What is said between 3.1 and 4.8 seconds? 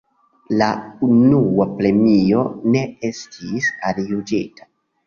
estis aljuĝita.